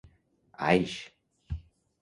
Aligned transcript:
Aix 0.69 0.93